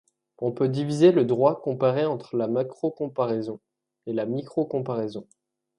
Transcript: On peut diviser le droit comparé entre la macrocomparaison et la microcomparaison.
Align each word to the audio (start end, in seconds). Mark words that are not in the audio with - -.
On 0.39 0.51
peut 0.51 0.67
diviser 0.67 1.11
le 1.11 1.25
droit 1.25 1.61
comparé 1.61 2.05
entre 2.07 2.35
la 2.35 2.47
macrocomparaison 2.47 3.59
et 4.07 4.13
la 4.13 4.25
microcomparaison. 4.25 5.27